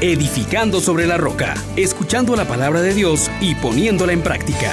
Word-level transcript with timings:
edificando 0.00 0.78
sobre 0.78 1.06
la 1.06 1.16
roca, 1.16 1.54
escuchando 1.76 2.36
la 2.36 2.44
palabra 2.44 2.82
de 2.82 2.94
Dios 2.94 3.30
y 3.40 3.56
poniéndola 3.56 4.12
en 4.12 4.22
práctica. 4.22 4.72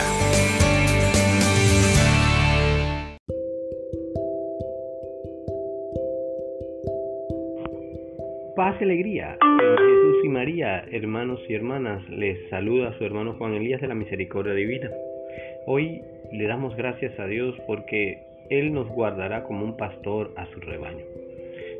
Paz 8.55 8.75
y 8.79 8.83
alegría 8.83 9.37
Jesús 9.41 10.23
y 10.23 10.29
María, 10.29 10.85
hermanos 10.91 11.39
y 11.49 11.55
hermanas, 11.55 12.07
les 12.09 12.49
saluda 12.49 12.95
su 12.97 13.03
hermano 13.03 13.33
Juan 13.33 13.53
Elías 13.55 13.81
de 13.81 13.87
la 13.87 13.95
Misericordia 13.95 14.53
Divina. 14.53 14.91
Hoy 15.65 16.03
le 16.31 16.47
damos 16.47 16.75
gracias 16.75 17.19
a 17.19 17.25
Dios 17.25 17.55
porque 17.65 18.23
Él 18.49 18.73
nos 18.73 18.87
guardará 18.87 19.43
como 19.43 19.65
un 19.65 19.75
pastor 19.75 20.33
a 20.37 20.45
su 20.53 20.59
rebaño. 20.59 21.24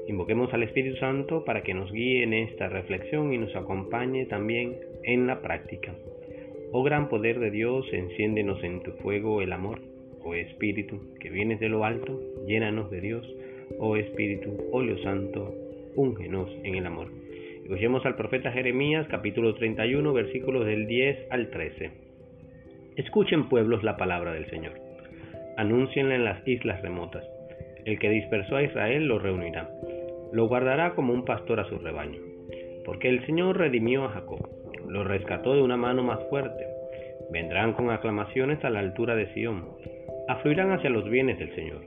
Invoquemos 0.08 0.54
al 0.54 0.62
Espíritu 0.62 0.98
Santo 0.98 1.44
para 1.46 1.64
que 1.64 1.74
nos 1.74 1.92
guíe 1.92 2.22
en 2.22 2.34
esta 2.34 2.70
reflexión 2.70 3.34
y 3.34 3.40
nos 3.40 3.56
acompañe 3.56 4.28
también 4.28 4.76
en 5.04 5.26
la 5.26 5.42
práctica. 5.42 5.96
Oh 6.72 6.84
gran 6.84 7.10
poder 7.10 7.40
de 7.40 7.50
Dios, 7.50 7.88
enciéndenos 7.92 8.64
en 8.64 8.84
tu 8.84 8.92
fuego 8.92 9.42
el 9.42 9.52
amor. 9.52 9.80
Oh 10.24 10.36
Espíritu, 10.36 11.16
que 11.20 11.32
vienes 11.32 11.60
de 11.60 11.70
lo 11.70 11.86
alto, 11.86 12.22
llénanos 12.46 12.92
de 12.92 13.02
Dios. 13.02 13.28
Oh 13.80 13.96
Espíritu, 13.96 14.56
óleo 14.72 15.00
santo, 15.00 15.56
úngenos 15.96 16.52
en 16.64 16.76
el 16.76 16.86
amor. 16.86 17.08
Escuchemos 17.64 18.06
al 18.06 18.16
profeta 18.16 18.52
Jeremías 18.52 19.08
capítulo 19.10 19.56
31 19.56 20.14
versículos 20.14 20.68
del 20.68 20.86
10 20.86 21.32
al 21.32 21.50
13. 21.50 21.90
Escuchen 22.98 23.50
pueblos 23.50 23.84
la 23.84 23.98
palabra 23.98 24.34
del 24.34 24.48
Señor. 24.52 24.74
Anúncienla 25.58 26.14
en 26.14 26.26
las 26.26 26.48
islas 26.48 26.80
remotas. 26.84 27.24
El 27.86 27.98
que 27.98 28.10
dispersó 28.10 28.56
a 28.56 28.64
Israel 28.64 29.08
lo 29.08 29.20
reunirá 29.20 29.70
lo 30.36 30.50
guardará 30.50 30.96
como 30.96 31.14
un 31.14 31.24
pastor 31.24 31.62
a 31.62 31.70
su 31.70 31.80
rebaño. 31.80 32.20
Porque 32.84 33.08
el 33.08 33.26
Señor 33.26 33.58
redimió 33.58 34.04
a 34.04 34.10
Jacob, 34.10 34.46
lo 34.86 35.06
rescató 35.06 35.56
de 35.56 35.62
una 35.62 35.78
mano 35.78 36.04
más 36.04 36.20
fuerte. 36.30 36.68
Vendrán 37.32 37.72
con 37.72 37.90
aclamaciones 37.90 38.62
a 38.66 38.70
la 38.70 38.80
altura 38.80 39.16
de 39.16 39.34
Sión, 39.34 39.64
afluirán 40.28 40.74
hacia 40.74 40.90
los 40.90 41.10
bienes 41.10 41.40
del 41.40 41.56
Señor. 41.56 41.82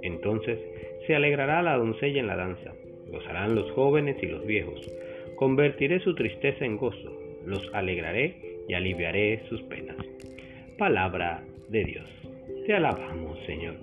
Entonces 0.00 0.58
se 1.06 1.14
alegrará 1.14 1.60
la 1.60 1.76
doncella 1.76 2.18
en 2.18 2.28
la 2.28 2.36
danza, 2.36 2.72
gozarán 3.10 3.54
los 3.54 3.70
jóvenes 3.72 4.16
y 4.22 4.26
los 4.26 4.46
viejos. 4.46 4.90
Convertiré 5.36 6.00
su 6.00 6.14
tristeza 6.14 6.64
en 6.64 6.78
gozo, 6.78 7.12
los 7.44 7.68
alegraré 7.74 8.62
y 8.68 8.72
aliviaré 8.72 9.42
sus 9.50 9.62
penas. 9.64 9.98
Palabra 10.78 11.42
de 11.68 11.84
Dios. 11.84 12.08
Te 12.66 12.72
alabamos, 12.72 13.38
Señor. 13.44 13.74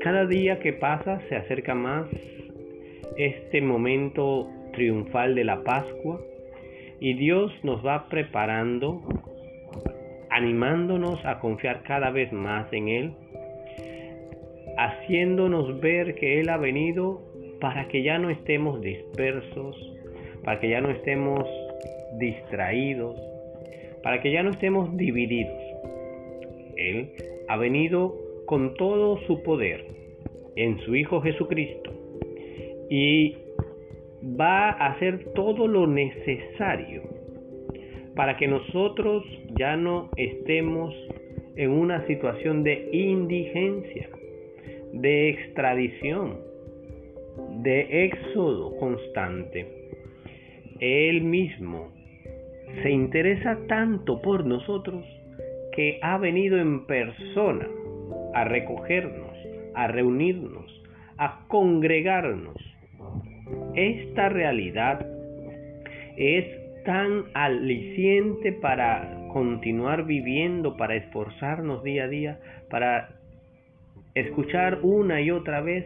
Cada 0.00 0.26
día 0.26 0.58
que 0.58 0.72
pasa 0.72 1.20
se 1.28 1.36
acerca 1.36 1.74
más 1.74 2.08
este 3.16 3.62
momento 3.62 4.48
triunfal 4.72 5.34
de 5.34 5.44
la 5.44 5.62
Pascua 5.62 6.20
y 7.00 7.14
Dios 7.14 7.52
nos 7.62 7.84
va 7.84 8.08
preparando, 8.08 9.02
animándonos 10.30 11.24
a 11.24 11.40
confiar 11.40 11.82
cada 11.82 12.10
vez 12.10 12.30
más 12.32 12.70
en 12.72 12.88
Él, 12.88 13.12
haciéndonos 14.76 15.80
ver 15.80 16.14
que 16.16 16.40
Él 16.40 16.50
ha 16.50 16.58
venido 16.58 17.22
para 17.60 17.88
que 17.88 18.02
ya 18.02 18.18
no 18.18 18.28
estemos 18.28 18.80
dispersos, 18.82 19.76
para 20.44 20.60
que 20.60 20.68
ya 20.68 20.80
no 20.80 20.90
estemos 20.90 21.48
distraídos, 22.18 23.18
para 24.02 24.20
que 24.20 24.30
ya 24.30 24.42
no 24.42 24.50
estemos 24.50 24.94
divididos. 24.96 25.56
Él 26.76 27.12
ha 27.48 27.56
venido 27.56 28.14
con 28.44 28.74
todo 28.74 29.18
su 29.26 29.42
poder 29.42 29.86
en 30.56 30.78
su 30.80 30.94
Hijo 30.94 31.22
Jesucristo 31.22 32.05
y 32.88 33.36
va 34.40 34.70
a 34.70 34.92
hacer 34.92 35.32
todo 35.34 35.66
lo 35.66 35.86
necesario 35.86 37.02
para 38.14 38.36
que 38.36 38.48
nosotros 38.48 39.24
ya 39.58 39.76
no 39.76 40.10
estemos 40.16 40.94
en 41.56 41.70
una 41.70 42.06
situación 42.06 42.62
de 42.62 42.88
indigencia, 42.92 44.08
de 44.92 45.28
extradición, 45.30 46.38
de 47.62 48.04
éxodo 48.04 48.76
constante. 48.78 49.66
Él 50.80 51.22
mismo 51.22 51.92
se 52.82 52.90
interesa 52.90 53.58
tanto 53.68 54.20
por 54.22 54.44
nosotros 54.44 55.04
que 55.72 55.98
ha 56.02 56.18
venido 56.18 56.58
en 56.58 56.86
persona 56.86 57.68
a 58.34 58.44
recogernos, 58.44 59.36
a 59.74 59.88
reunirnos, 59.88 60.82
a 61.18 61.46
congregarnos 61.48 62.56
esta 63.76 64.28
realidad 64.30 65.06
es 66.16 66.44
tan 66.84 67.24
aliciente 67.34 68.52
para 68.52 69.28
continuar 69.32 70.06
viviendo, 70.06 70.76
para 70.76 70.96
esforzarnos 70.96 71.82
día 71.84 72.04
a 72.04 72.08
día, 72.08 72.40
para 72.70 73.10
escuchar 74.14 74.80
una 74.82 75.20
y 75.20 75.30
otra 75.30 75.60
vez, 75.60 75.84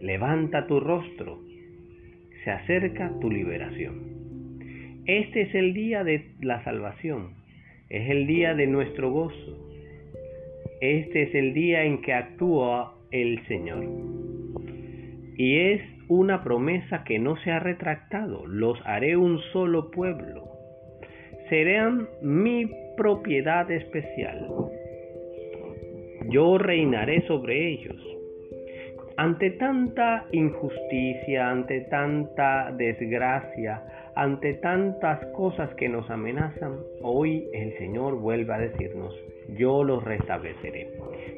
levanta 0.00 0.66
tu 0.66 0.78
rostro, 0.78 1.40
se 2.44 2.50
acerca 2.50 3.10
tu 3.20 3.30
liberación. 3.30 5.02
Este 5.06 5.42
es 5.42 5.54
el 5.54 5.72
día 5.72 6.04
de 6.04 6.32
la 6.40 6.62
salvación, 6.64 7.30
es 7.88 8.10
el 8.10 8.26
día 8.26 8.54
de 8.54 8.66
nuestro 8.66 9.10
gozo, 9.10 9.70
este 10.80 11.22
es 11.22 11.34
el 11.34 11.54
día 11.54 11.84
en 11.84 12.02
que 12.02 12.12
actúa 12.12 12.94
el 13.10 13.46
Señor. 13.46 13.86
Y 15.38 15.56
es 15.56 15.95
una 16.08 16.42
promesa 16.42 17.04
que 17.04 17.18
no 17.18 17.36
se 17.38 17.50
ha 17.50 17.58
retractado. 17.58 18.46
Los 18.46 18.78
haré 18.84 19.16
un 19.16 19.38
solo 19.52 19.90
pueblo. 19.90 20.44
Serán 21.48 22.08
mi 22.22 22.70
propiedad 22.96 23.70
especial. 23.70 24.48
Yo 26.28 26.58
reinaré 26.58 27.26
sobre 27.26 27.68
ellos. 27.68 27.96
Ante 29.18 29.50
tanta 29.52 30.26
injusticia, 30.32 31.48
ante 31.48 31.82
tanta 31.82 32.70
desgracia, 32.72 33.82
ante 34.14 34.54
tantas 34.54 35.24
cosas 35.28 35.74
que 35.76 35.88
nos 35.88 36.10
amenazan, 36.10 36.80
hoy 37.00 37.48
el 37.54 37.76
Señor 37.78 38.18
vuelve 38.20 38.52
a 38.52 38.58
decirnos, 38.58 39.14
yo 39.58 39.84
los 39.84 40.04
restableceré, 40.04 40.90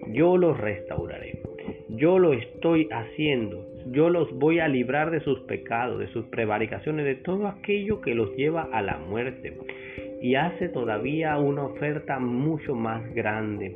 yo 0.09 0.37
los 0.37 0.59
restauraré, 0.59 1.41
yo 1.89 2.19
lo 2.19 2.33
estoy 2.33 2.89
haciendo, 2.91 3.65
yo 3.91 4.11
los 4.11 4.33
voy 4.39 4.59
a 4.59 4.69
librar 4.69 5.11
de 5.11 5.21
sus 5.21 5.41
pecados, 5.41 5.99
de 5.99 6.09
sus 6.09 6.27
prevaricaciones, 6.27 7.05
de 7.05 7.15
todo 7.17 7.47
aquello 7.47 8.01
que 8.01 8.15
los 8.15 8.35
lleva 8.37 8.69
a 8.73 8.83
la 8.83 8.99
muerte. 8.99 9.57
Y 10.21 10.35
hace 10.35 10.69
todavía 10.69 11.39
una 11.39 11.65
oferta 11.65 12.19
mucho 12.19 12.75
más 12.75 13.15
grande. 13.15 13.75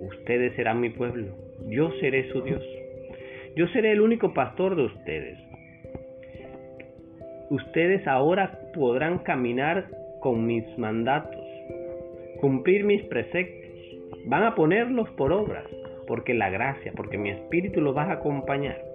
Ustedes 0.00 0.54
serán 0.54 0.80
mi 0.80 0.90
pueblo, 0.90 1.28
yo 1.66 1.90
seré 2.00 2.30
su 2.32 2.42
Dios. 2.42 2.62
Yo 3.56 3.66
seré 3.68 3.92
el 3.92 4.00
único 4.00 4.34
pastor 4.34 4.76
de 4.76 4.84
ustedes. 4.84 5.38
Ustedes 7.50 8.06
ahora 8.06 8.60
podrán 8.74 9.18
caminar 9.18 9.88
con 10.20 10.46
mis 10.46 10.64
mandatos, 10.78 11.44
cumplir 12.40 12.84
mis 12.84 13.02
preceptos, 13.04 13.70
van 14.26 14.44
a 14.44 14.54
ponerlos 14.54 15.08
por 15.10 15.32
obras, 15.32 15.64
porque 16.06 16.34
la 16.34 16.50
gracia, 16.50 16.92
porque 16.94 17.16
mi 17.16 17.30
espíritu 17.30 17.80
los 17.80 17.96
va 17.96 18.04
a 18.04 18.12
acompañar. 18.12 18.88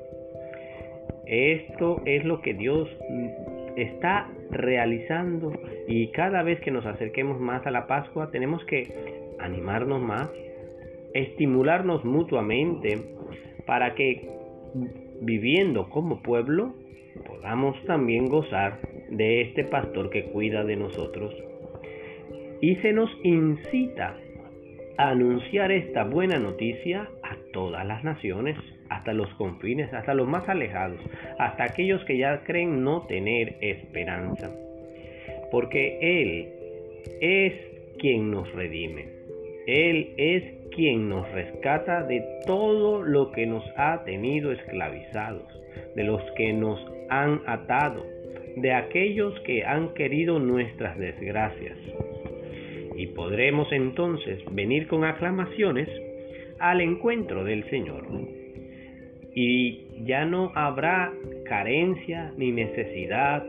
Esto 1.25 2.01
es 2.05 2.25
lo 2.25 2.41
que 2.41 2.53
Dios 2.53 2.89
está 3.75 4.29
realizando 4.51 5.53
y 5.87 6.07
cada 6.11 6.43
vez 6.43 6.59
que 6.61 6.71
nos 6.71 6.85
acerquemos 6.85 7.39
más 7.39 7.65
a 7.65 7.71
la 7.71 7.87
Pascua 7.87 8.29
tenemos 8.31 8.63
que 8.65 8.87
animarnos 9.39 10.01
más, 10.01 10.29
estimularnos 11.13 12.03
mutuamente 12.05 13.01
para 13.65 13.95
que 13.95 14.29
viviendo 15.21 15.89
como 15.89 16.21
pueblo 16.21 16.73
podamos 17.25 17.81
también 17.85 18.27
gozar 18.27 18.79
de 19.09 19.41
este 19.41 19.63
pastor 19.63 20.09
que 20.09 20.25
cuida 20.25 20.63
de 20.63 20.75
nosotros. 20.75 21.33
Y 22.61 22.75
se 22.77 22.93
nos 22.93 23.09
incita 23.23 24.17
a 24.97 25.09
anunciar 25.09 25.71
esta 25.71 26.03
buena 26.03 26.39
noticia 26.39 27.09
todas 27.53 27.85
las 27.87 28.03
naciones 28.03 28.57
hasta 28.89 29.13
los 29.13 29.33
confines, 29.35 29.93
hasta 29.93 30.13
los 30.13 30.27
más 30.27 30.49
alejados, 30.49 30.99
hasta 31.39 31.63
aquellos 31.63 32.03
que 32.03 32.17
ya 32.17 32.43
creen 32.43 32.83
no 32.83 33.03
tener 33.07 33.55
esperanza. 33.61 34.51
Porque 35.51 35.99
Él 36.01 36.49
es 37.21 37.53
quien 37.99 38.31
nos 38.31 38.51
redime. 38.53 39.07
Él 39.65 40.13
es 40.17 40.43
quien 40.75 41.07
nos 41.07 41.31
rescata 41.31 42.03
de 42.03 42.21
todo 42.45 43.01
lo 43.01 43.31
que 43.31 43.45
nos 43.45 43.63
ha 43.77 44.03
tenido 44.03 44.51
esclavizados, 44.51 45.47
de 45.95 46.03
los 46.03 46.21
que 46.35 46.51
nos 46.51 46.85
han 47.09 47.41
atado, 47.45 48.05
de 48.57 48.73
aquellos 48.73 49.39
que 49.41 49.63
han 49.63 49.93
querido 49.93 50.39
nuestras 50.39 50.97
desgracias. 50.97 51.77
Y 52.95 53.07
podremos 53.07 53.71
entonces 53.71 54.39
venir 54.51 54.87
con 54.87 55.03
aclamaciones 55.03 55.87
al 56.63 56.79
encuentro 56.79 57.43
del 57.43 57.69
Señor 57.69 58.07
y 59.35 60.05
ya 60.05 60.23
no 60.23 60.53
habrá 60.55 61.11
carencia 61.43 62.31
ni 62.37 62.53
necesidad 62.53 63.45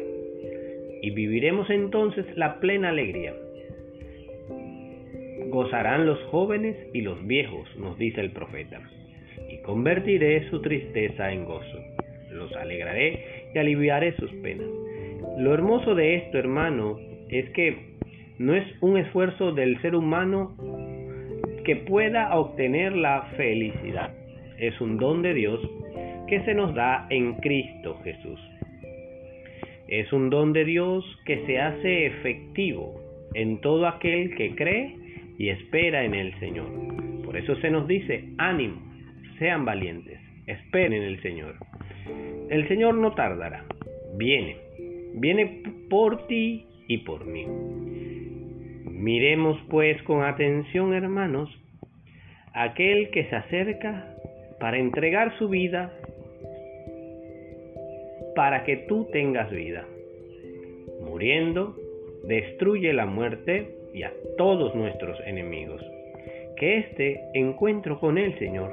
y 1.00 1.10
viviremos 1.10 1.70
entonces 1.70 2.26
la 2.36 2.58
plena 2.58 2.88
alegría. 2.88 3.32
Gozarán 5.48 6.06
los 6.06 6.20
jóvenes 6.24 6.76
y 6.92 7.02
los 7.02 7.24
viejos, 7.24 7.68
nos 7.76 7.96
dice 7.98 8.20
el 8.20 8.30
profeta, 8.30 8.80
y 9.48 9.58
convertiré 9.58 10.50
su 10.50 10.60
tristeza 10.60 11.30
en 11.30 11.44
gozo. 11.44 11.78
Los 12.32 12.52
alegraré 12.56 13.50
y 13.54 13.58
aliviaré 13.58 14.16
sus 14.16 14.32
penas. 14.42 14.66
Lo 15.38 15.54
hermoso 15.54 15.94
de 15.94 16.16
esto, 16.16 16.38
hermano, 16.38 16.98
es 17.28 17.48
que 17.50 17.94
no 18.38 18.56
es 18.56 18.64
un 18.80 18.96
esfuerzo 18.98 19.52
del 19.52 19.80
ser 19.82 19.94
humano 19.94 20.56
que 21.64 21.76
pueda 21.76 22.34
obtener 22.36 22.94
la 22.94 23.22
felicidad. 23.36 24.12
Es 24.58 24.80
un 24.80 24.98
don 24.98 25.22
de 25.22 25.34
Dios 25.34 25.60
que 26.28 26.40
se 26.44 26.54
nos 26.54 26.74
da 26.74 27.06
en 27.10 27.34
Cristo 27.34 27.98
Jesús. 28.04 28.40
Es 29.88 30.12
un 30.12 30.30
don 30.30 30.52
de 30.52 30.64
Dios 30.64 31.04
que 31.26 31.44
se 31.46 31.58
hace 31.58 32.06
efectivo 32.06 33.00
en 33.34 33.60
todo 33.60 33.86
aquel 33.86 34.34
que 34.36 34.54
cree 34.54 34.96
y 35.38 35.48
espera 35.48 36.04
en 36.04 36.14
el 36.14 36.38
Señor. 36.38 36.68
Por 37.24 37.36
eso 37.36 37.56
se 37.56 37.70
nos 37.70 37.86
dice, 37.86 38.24
ánimo, 38.38 38.80
sean 39.38 39.64
valientes, 39.64 40.20
esperen 40.46 40.92
en 40.92 41.02
el 41.02 41.22
Señor. 41.22 41.56
El 42.50 42.68
Señor 42.68 42.94
no 42.94 43.12
tardará, 43.12 43.64
viene, 44.16 44.56
viene 45.14 45.62
por 45.90 46.26
ti 46.28 46.66
y 46.88 46.98
por 46.98 47.26
mí. 47.26 47.46
Miremos 48.94 49.58
pues 49.70 50.00
con 50.04 50.22
atención, 50.22 50.94
hermanos, 50.94 51.50
aquel 52.52 53.10
que 53.10 53.24
se 53.24 53.34
acerca 53.34 54.14
para 54.60 54.78
entregar 54.78 55.36
su 55.36 55.48
vida 55.48 55.92
para 58.36 58.62
que 58.62 58.76
tú 58.88 59.08
tengas 59.12 59.50
vida. 59.50 59.84
Muriendo, 61.00 61.76
destruye 62.22 62.92
la 62.92 63.04
muerte 63.04 63.68
y 63.92 64.04
a 64.04 64.12
todos 64.38 64.74
nuestros 64.76 65.18
enemigos. 65.26 65.82
Que 66.56 66.78
este 66.78 67.20
encuentro 67.34 67.98
con 67.98 68.16
el 68.16 68.38
Señor 68.38 68.72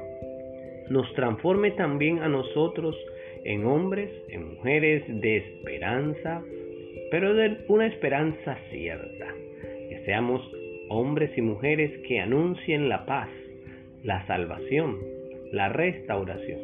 nos 0.88 1.12
transforme 1.14 1.72
también 1.72 2.20
a 2.20 2.28
nosotros 2.28 2.96
en 3.44 3.64
hombres, 3.66 4.08
en 4.28 4.54
mujeres 4.54 5.02
de 5.20 5.36
esperanza, 5.38 6.42
pero 7.10 7.34
de 7.34 7.58
una 7.68 7.86
esperanza 7.86 8.56
cierta. 8.70 9.34
Que 9.92 10.06
seamos 10.06 10.40
hombres 10.88 11.36
y 11.36 11.42
mujeres 11.42 11.90
que 12.08 12.18
anuncien 12.18 12.88
la 12.88 13.04
paz, 13.04 13.28
la 14.02 14.26
salvación, 14.26 14.96
la 15.52 15.68
restauración 15.68 16.58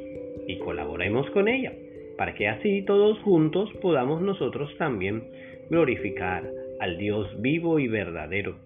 y 0.46 0.56
colaboremos 0.56 1.28
con 1.32 1.46
ella 1.46 1.74
para 2.16 2.32
que 2.34 2.48
así 2.48 2.80
todos 2.86 3.18
juntos 3.18 3.70
podamos 3.82 4.22
nosotros 4.22 4.74
también 4.78 5.24
glorificar 5.68 6.42
al 6.80 6.96
Dios 6.96 7.28
vivo 7.42 7.78
y 7.78 7.86
verdadero, 7.86 8.56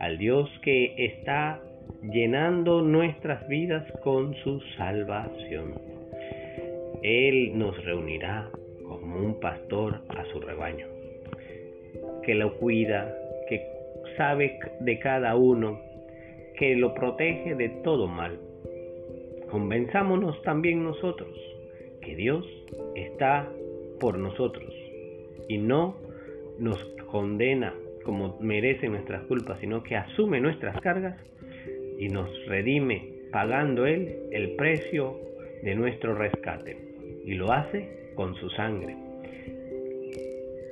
al 0.00 0.18
Dios 0.18 0.50
que 0.64 0.96
está 0.98 1.62
llenando 2.02 2.82
nuestras 2.82 3.46
vidas 3.46 3.86
con 4.02 4.34
su 4.42 4.60
salvación. 4.76 5.74
Él 7.04 7.56
nos 7.56 7.80
reunirá 7.84 8.50
como 8.84 9.20
un 9.20 9.38
pastor 9.38 10.00
a 10.08 10.24
su 10.32 10.40
rebaño, 10.40 10.88
que 12.24 12.34
lo 12.34 12.58
cuida, 12.58 13.16
que 13.48 13.81
sabe 14.16 14.58
de 14.80 14.98
cada 14.98 15.36
uno, 15.36 15.80
que 16.58 16.76
lo 16.76 16.94
protege 16.94 17.54
de 17.54 17.68
todo 17.82 18.06
mal. 18.06 18.38
Convenzámonos 19.50 20.40
también 20.42 20.82
nosotros 20.82 21.36
que 22.00 22.16
Dios 22.16 22.46
está 22.94 23.48
por 24.00 24.18
nosotros 24.18 24.72
y 25.48 25.58
no 25.58 25.96
nos 26.58 26.82
condena 27.06 27.74
como 28.04 28.38
merecen 28.40 28.92
nuestras 28.92 29.22
culpas, 29.24 29.60
sino 29.60 29.82
que 29.82 29.96
asume 29.96 30.40
nuestras 30.40 30.80
cargas 30.80 31.16
y 31.98 32.08
nos 32.08 32.28
redime 32.46 33.12
pagando 33.30 33.86
Él 33.86 34.16
el 34.32 34.56
precio 34.56 35.18
de 35.62 35.74
nuestro 35.74 36.14
rescate. 36.14 36.76
Y 37.24 37.34
lo 37.34 37.52
hace 37.52 38.10
con 38.14 38.34
su 38.34 38.50
sangre. 38.50 38.96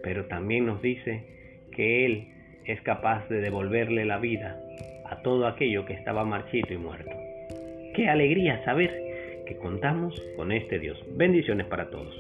Pero 0.02 0.26
también 0.26 0.66
nos 0.66 0.82
dice 0.82 1.22
que 1.70 2.04
Él 2.06 2.28
es 2.64 2.80
capaz 2.82 3.28
de 3.28 3.40
devolverle 3.40 4.04
la 4.04 4.18
vida 4.18 4.58
a 5.06 5.22
todo 5.22 5.46
aquello 5.46 5.84
que 5.84 5.94
estaba 5.94 6.24
marchito 6.24 6.72
y 6.72 6.78
muerto. 6.78 7.10
Qué 7.94 8.08
alegría 8.08 8.64
saber 8.64 8.90
que 9.46 9.56
contamos 9.56 10.14
con 10.36 10.52
este 10.52 10.78
Dios. 10.78 10.98
Bendiciones 11.16 11.66
para 11.66 11.90
todos. 11.90 12.14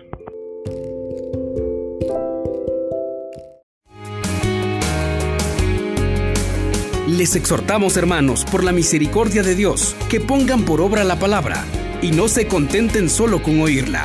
Les 7.06 7.36
exhortamos, 7.36 7.96
hermanos, 7.96 8.44
por 8.50 8.64
la 8.64 8.72
misericordia 8.72 9.42
de 9.42 9.54
Dios, 9.54 9.96
que 10.10 10.20
pongan 10.20 10.64
por 10.64 10.80
obra 10.80 11.04
la 11.04 11.16
palabra 11.16 11.64
y 12.02 12.12
no 12.12 12.28
se 12.28 12.48
contenten 12.48 13.08
solo 13.08 13.42
con 13.42 13.60
oírla 13.60 14.04